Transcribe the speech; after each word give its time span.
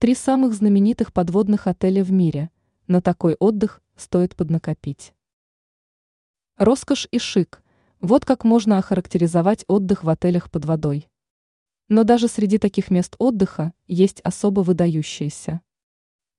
Три 0.00 0.14
самых 0.14 0.54
знаменитых 0.54 1.12
подводных 1.12 1.66
отеля 1.66 2.04
в 2.04 2.12
мире. 2.12 2.50
На 2.86 3.02
такой 3.02 3.34
отдых 3.34 3.82
стоит 3.96 4.36
поднакопить. 4.36 5.12
Роскошь 6.56 7.08
и 7.10 7.18
шик. 7.18 7.64
Вот 8.00 8.24
как 8.24 8.44
можно 8.44 8.78
охарактеризовать 8.78 9.64
отдых 9.66 10.04
в 10.04 10.08
отелях 10.08 10.52
под 10.52 10.66
водой. 10.66 11.08
Но 11.88 12.04
даже 12.04 12.28
среди 12.28 12.58
таких 12.58 12.92
мест 12.92 13.16
отдыха 13.18 13.72
есть 13.88 14.20
особо 14.20 14.60
выдающиеся. 14.60 15.62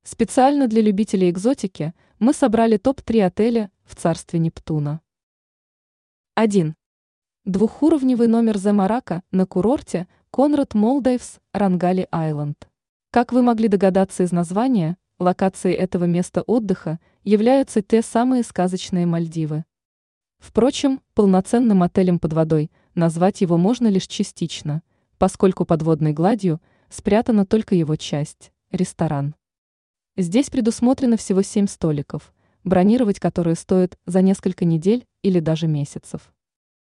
Специально 0.04 0.66
для 0.66 0.80
любителей 0.80 1.28
экзотики 1.28 1.92
мы 2.18 2.32
собрали 2.32 2.78
топ-3 2.78 3.26
отеля 3.26 3.70
в 3.84 3.94
царстве 3.94 4.38
Нептуна. 4.38 5.02
1. 6.32 6.74
Двухуровневый 7.44 8.26
номер 8.26 8.56
Замарака 8.56 9.22
на 9.30 9.44
курорте 9.44 10.08
Конрад 10.30 10.72
Молдайвс, 10.72 11.40
Рангали 11.52 12.08
Айленд. 12.10 12.69
Как 13.12 13.32
вы 13.32 13.42
могли 13.42 13.66
догадаться 13.66 14.22
из 14.22 14.30
названия, 14.30 14.96
локацией 15.18 15.74
этого 15.74 16.04
места 16.04 16.42
отдыха 16.42 17.00
являются 17.24 17.82
те 17.82 18.02
самые 18.02 18.44
сказочные 18.44 19.04
Мальдивы. 19.04 19.64
Впрочем, 20.38 21.00
полноценным 21.14 21.82
отелем 21.82 22.20
под 22.20 22.34
водой 22.34 22.70
назвать 22.94 23.40
его 23.40 23.56
можно 23.56 23.88
лишь 23.88 24.06
частично, 24.06 24.84
поскольку 25.18 25.64
под 25.64 25.82
водной 25.82 26.12
гладью 26.12 26.60
спрятана 26.88 27.44
только 27.46 27.74
его 27.74 27.96
часть– 27.96 28.52
ресторан. 28.70 29.34
Здесь 30.16 30.48
предусмотрено 30.48 31.16
всего 31.16 31.42
семь 31.42 31.66
столиков, 31.66 32.32
бронировать 32.62 33.18
которые 33.18 33.56
стоит 33.56 33.98
за 34.06 34.22
несколько 34.22 34.64
недель 34.64 35.04
или 35.22 35.40
даже 35.40 35.66
месяцев. 35.66 36.32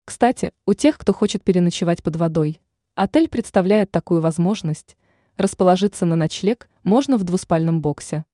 Кстати, 0.04 0.52
у 0.66 0.74
тех, 0.74 0.98
кто 0.98 1.14
хочет 1.14 1.42
переночевать 1.42 2.02
под 2.02 2.16
водой, 2.16 2.60
отель 2.94 3.30
представляет 3.30 3.90
такую 3.90 4.20
возможность– 4.20 4.98
Расположиться 5.40 6.04
на 6.04 6.16
ночлег 6.16 6.68
можно 6.82 7.16
в 7.16 7.24
двуспальном 7.24 7.80
боксе. 7.80 8.26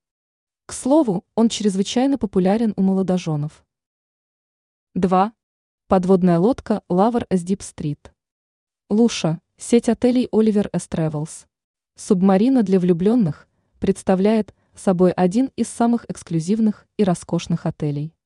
К 0.67 0.73
слову, 0.73 1.25
он 1.37 1.49
чрезвычайно 1.49 2.19
популярен 2.19 2.75
у 2.75 2.83
молодоженов. 2.83 3.65
2. 4.97 5.33
Подводная 5.87 6.41
лодка 6.41 6.83
Лавр 6.89 7.25
с 7.31 7.45
Дип 7.45 7.63
Стрит. 7.63 8.13
Луша, 8.91 9.41
сеть 9.57 9.89
отелей 9.89 10.27
Оливер 10.33 10.69
S. 10.73 10.89
Travels. 10.91 11.47
Субмарина 11.95 12.65
для 12.65 12.81
влюбленных 12.81 13.47
представляет 13.79 14.53
собой 14.75 15.13
один 15.13 15.53
из 15.55 15.69
самых 15.69 16.07
эксклюзивных 16.11 16.89
и 16.97 17.05
роскошных 17.05 17.67
отелей. 17.67 18.17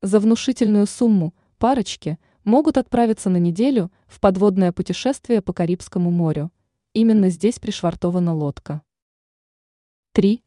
За 0.00 0.20
внушительную 0.20 0.86
сумму 0.86 1.34
парочки 1.58 2.18
могут 2.44 2.78
отправиться 2.78 3.28
на 3.28 3.36
неделю 3.36 3.92
в 4.06 4.20
подводное 4.20 4.72
путешествие 4.72 5.42
по 5.42 5.52
Карибскому 5.52 6.10
морю, 6.10 6.50
Именно 6.96 7.28
здесь 7.28 7.58
пришвартована 7.58 8.32
лодка. 8.32 8.80
3. 10.12 10.42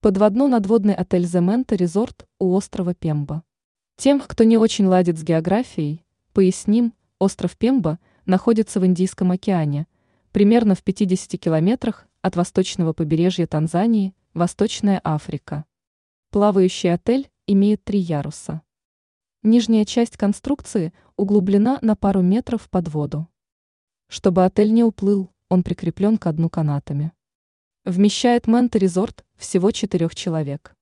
Подводно-надводный 0.00 0.94
отель 0.94 1.26
Земента 1.26 1.74
Резорт 1.74 2.28
у 2.38 2.54
острова 2.54 2.94
Пемба. 2.94 3.42
Тем, 3.96 4.20
кто 4.20 4.44
не 4.44 4.56
очень 4.56 4.86
ладит 4.86 5.18
с 5.18 5.24
географией, 5.24 6.04
поясним, 6.32 6.94
остров 7.18 7.56
Пемба 7.56 7.98
находится 8.24 8.78
в 8.78 8.86
Индийском 8.86 9.32
океане, 9.32 9.88
примерно 10.30 10.76
в 10.76 10.84
50 10.84 11.40
километрах 11.40 12.06
от 12.22 12.36
восточного 12.36 12.92
побережья 12.92 13.48
Танзании, 13.48 14.14
Восточная 14.32 15.00
Африка. 15.02 15.64
Плавающий 16.30 16.94
отель 16.94 17.28
имеет 17.48 17.82
три 17.82 17.98
яруса. 17.98 18.62
Нижняя 19.42 19.84
часть 19.84 20.16
конструкции 20.16 20.92
углублена 21.16 21.80
на 21.82 21.96
пару 21.96 22.22
метров 22.22 22.70
под 22.70 22.86
воду. 22.86 23.26
Чтобы 24.06 24.44
отель 24.44 24.72
не 24.72 24.84
уплыл, 24.84 25.32
он 25.50 25.62
прикреплен 25.62 26.16
к 26.16 26.32
дну 26.32 26.48
канатами. 26.48 27.12
Вмещает 27.84 28.46
Мэнта 28.46 28.78
Резорт 28.78 29.24
всего 29.36 29.70
четырех 29.72 30.14
человек. 30.14 30.74